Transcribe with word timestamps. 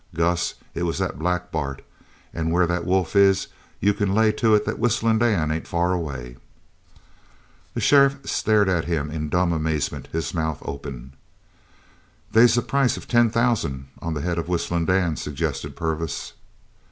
Gus, 0.15 0.55
it 0.73 0.81
was 0.81 0.97
Black 0.99 1.51
Bart, 1.51 1.83
an' 2.33 2.49
where 2.49 2.65
that 2.65 2.85
wolf 2.87 3.15
is 3.15 3.49
you 3.79 3.93
c'n 3.93 4.15
lay 4.15 4.31
to 4.31 4.55
it 4.55 4.65
that 4.65 4.79
Whistlin' 4.79 5.19
Dan 5.19 5.51
ain't 5.51 5.67
far 5.67 5.93
away!" 5.93 6.37
The 7.75 7.81
sheriff 7.81 8.17
stared 8.25 8.67
at 8.67 8.85
him 8.85 9.11
in 9.11 9.29
dumb 9.29 9.53
amazement, 9.53 10.07
his 10.11 10.33
mouth 10.33 10.57
open. 10.65 11.13
"They's 12.31 12.57
a 12.57 12.63
price 12.63 12.97
of 12.97 13.07
ten 13.07 13.29
thousand 13.29 13.89
on 14.01 14.15
the 14.15 14.21
head 14.21 14.39
of 14.39 14.47
Whistlin' 14.49 14.85
Dan," 14.85 15.17
suggested 15.17 15.75
Purvis. 15.75 16.33